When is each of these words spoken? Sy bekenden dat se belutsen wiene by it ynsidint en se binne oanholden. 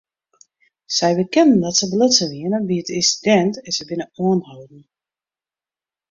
Sy 0.95 1.09
bekenden 1.19 1.59
dat 1.65 1.75
se 1.79 1.85
belutsen 1.91 2.31
wiene 2.33 2.59
by 2.67 2.75
it 2.81 2.89
ynsidint 2.99 3.55
en 3.65 3.71
se 3.75 3.83
binne 3.89 4.05
oanholden. 4.25 4.83